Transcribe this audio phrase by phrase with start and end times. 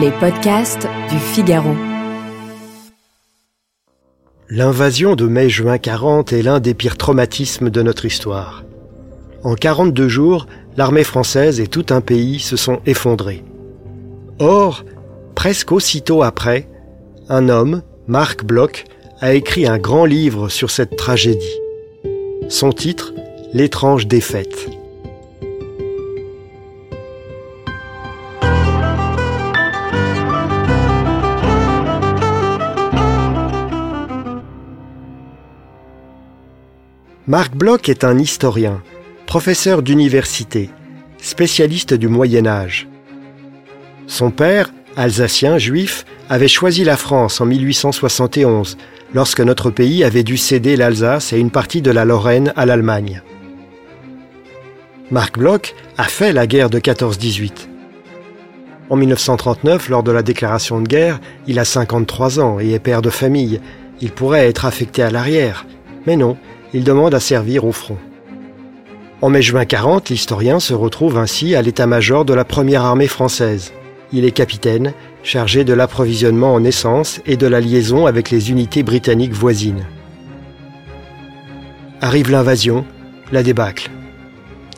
[0.00, 1.70] Les podcasts du Figaro.
[4.48, 8.64] L'invasion de mai-juin 40 est l'un des pires traumatismes de notre histoire.
[9.44, 10.46] En 42 jours,
[10.76, 13.44] l'armée française et tout un pays se sont effondrés.
[14.40, 14.84] Or,
[15.36, 16.68] presque aussitôt après,
[17.28, 18.84] un homme, Marc Bloch,
[19.20, 21.60] a écrit un grand livre sur cette tragédie.
[22.48, 23.14] Son titre,
[23.52, 24.73] L'étrange défaite.
[37.26, 38.82] Marc Bloch est un historien,
[39.24, 40.68] professeur d'université,
[41.16, 42.86] spécialiste du Moyen Âge.
[44.06, 48.76] Son père, alsacien juif, avait choisi la France en 1871,
[49.14, 53.22] lorsque notre pays avait dû céder l'Alsace et une partie de la Lorraine à l'Allemagne.
[55.10, 57.52] Marc Bloch a fait la guerre de 14-18.
[58.90, 63.00] En 1939, lors de la déclaration de guerre, il a 53 ans et est père
[63.00, 63.62] de famille.
[64.02, 65.64] Il pourrait être affecté à l'arrière,
[66.06, 66.36] mais non,
[66.74, 67.96] il demande à servir au front.
[69.22, 73.72] En mai-juin 40, l'historien se retrouve ainsi à l'état-major de la première armée française.
[74.12, 78.82] Il est capitaine, chargé de l'approvisionnement en essence et de la liaison avec les unités
[78.82, 79.86] britanniques voisines.
[82.00, 82.84] Arrive l'invasion,
[83.32, 83.90] la débâcle.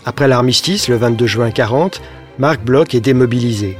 [0.05, 2.00] Après l'armistice, le 22 juin 40,
[2.38, 3.77] Marc Bloch est démobilisé.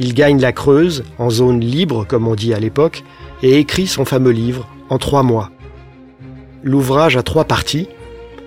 [0.00, 3.04] Il gagne la Creuse, en zone libre comme on dit à l'époque,
[3.42, 5.50] et écrit son fameux livre en trois mois.
[6.62, 7.88] L'ouvrage a trois parties.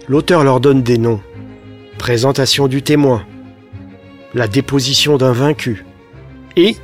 [0.08, 1.22] L'auteur leur donne des noms.
[1.98, 3.24] Présentation du témoin,
[4.34, 5.86] la déposition d'un vaincu
[6.56, 6.76] et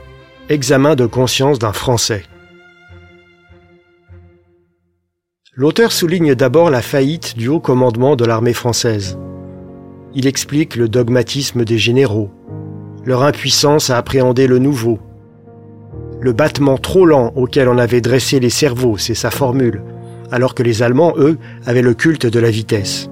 [0.49, 2.23] examen de conscience d'un Français.
[5.53, 9.19] L'auteur souligne d'abord la faillite du haut commandement de l'armée française.
[10.15, 12.31] Il explique le dogmatisme des généraux,
[13.03, 14.99] leur impuissance à appréhender le nouveau,
[16.21, 19.83] le battement trop lent auquel on avait dressé les cerveaux, c'est sa formule,
[20.31, 23.09] alors que les Allemands, eux, avaient le culte de la vitesse.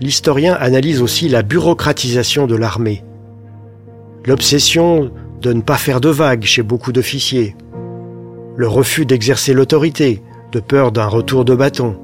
[0.00, 3.04] L'historien analyse aussi la bureaucratisation de l'armée,
[4.26, 5.10] l'obsession
[5.40, 7.56] de ne pas faire de vagues chez beaucoup d'officiers,
[8.56, 10.22] le refus d'exercer l'autorité,
[10.52, 11.96] de peur d'un retour de bâton.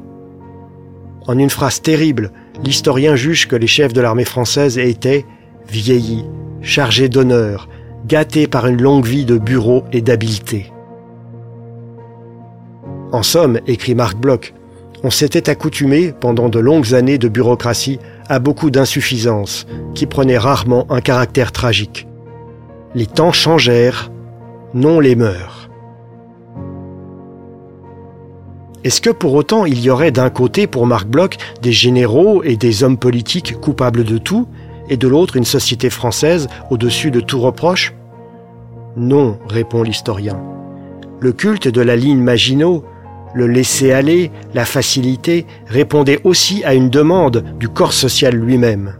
[1.27, 2.33] En une phrase terrible,
[2.65, 5.25] l'historien juge que les chefs de l'armée française étaient
[5.69, 6.25] vieillis,
[6.61, 7.69] chargés d'honneur,
[8.07, 10.74] gâtés par une longue vie de bureau et d'habileté.
[13.15, 14.55] En somme, écrit Marc Bloch,
[15.05, 20.85] on s'était accoutumé, pendant de longues années de bureaucratie, à beaucoup d'insuffisances, qui prenaient rarement
[20.91, 22.09] un caractère tragique.
[22.97, 24.11] Les temps changèrent,
[24.75, 25.71] non les mœurs.
[28.83, 32.57] Est-ce que pour autant il y aurait d'un côté pour Marc Bloch des généraux et
[32.57, 34.49] des hommes politiques coupables de tout,
[34.89, 37.95] et de l'autre une société française au-dessus de tout reproche?
[38.97, 40.43] Non, répond l'historien.
[41.21, 42.85] Le culte de la ligne Maginot,
[43.35, 48.95] le laisser-aller, la facilité répondaient aussi à une demande du corps social lui-même.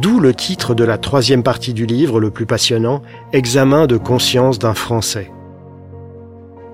[0.00, 3.02] D'où le titre de la troisième partie du livre, le plus passionnant,
[3.32, 5.30] Examen de conscience d'un Français.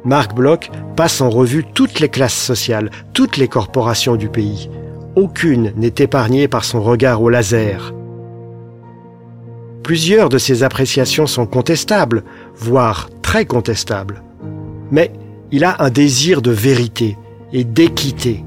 [0.04, 4.68] Marc Bloch passe en revue toutes les classes sociales, toutes les corporations du pays.
[5.14, 7.94] Aucune n'est épargnée par son regard au laser.
[9.84, 12.24] Plusieurs de ses appréciations sont contestables,
[12.56, 14.22] voire très contestables.
[14.90, 15.12] Mais
[15.52, 17.18] il a un désir de vérité
[17.52, 18.42] et d'équité.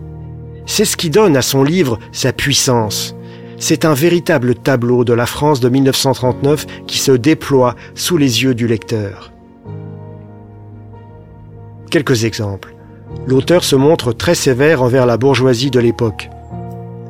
[0.66, 3.16] C'est ce qui donne à son livre sa puissance.
[3.58, 8.56] C'est un véritable tableau de la France de 1939 qui se déploie sous les yeux
[8.56, 9.32] du lecteur.
[11.92, 12.76] Quelques exemples.
[13.28, 16.30] L'auteur se montre très sévère envers la bourgeoisie de l'époque.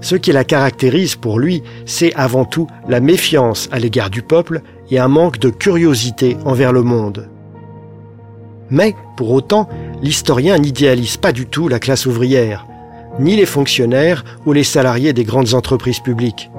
[0.01, 4.61] Ce qui la caractérise pour lui, c'est avant tout la méfiance à l'égard du peuple
[4.91, 7.27] et un manque de curiosité envers le monde.
[8.69, 9.69] Mais, pour autant,
[10.05, 12.67] l'historien n'idéalise pas du tout la classe ouvrière,
[13.19, 16.51] ni les fonctionnaires ou les salariés des grandes entreprises publiques.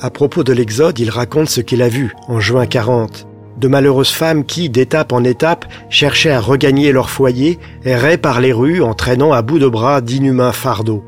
[0.00, 3.26] À propos de l'Exode, il raconte ce qu'il a vu en juin 40.
[3.58, 8.54] De malheureuses femmes qui, d'étape en étape, cherchaient à regagner leur foyer, erraient par les
[8.54, 11.04] rues en traînant à bout de bras d'inhumains fardeaux.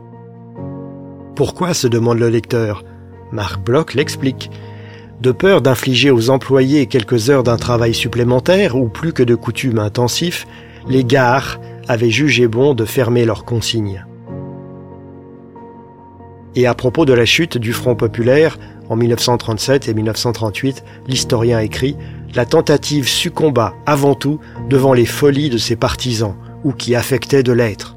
[1.37, 2.85] Pourquoi se demande le lecteur?
[3.33, 4.51] Marc Bloch l'explique
[5.21, 9.79] de peur d'infliger aux employés quelques heures d'un travail supplémentaire ou plus que de coutume
[9.79, 10.47] intensif,
[10.89, 14.05] les gares avaient jugé bon de fermer leurs consignes.
[16.55, 21.97] Et à propos de la chute du Front populaire en 1937 et 1938, l'historien écrit
[22.35, 24.41] La tentative succomba avant tout
[24.71, 27.97] devant les folies de ses partisans, ou qui affectaient de l'être.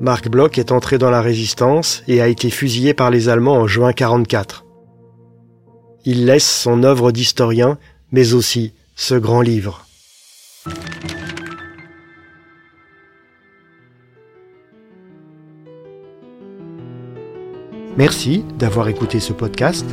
[0.00, 3.66] Marc Bloch est entré dans la résistance et a été fusillé par les Allemands en
[3.66, 4.64] juin 44.
[6.06, 7.78] Il laisse son œuvre d'historien,
[8.10, 9.86] mais aussi ce grand livre.
[17.96, 19.84] Merci d'avoir écouté ce podcast.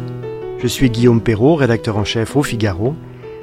[0.60, 2.96] Je suis Guillaume Perrault, rédacteur en chef au Figaro.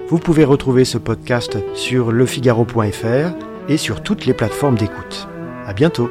[0.08, 3.34] Vous pouvez retrouver ce podcast sur lefigaro.fr
[3.68, 5.28] et sur toutes les plateformes d'écoute.
[5.66, 6.10] À bientôt.